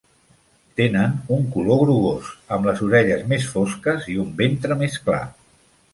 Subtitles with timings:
[0.79, 5.25] Tenen un color grogós, amb les orelles més fosques i un ventre més clar.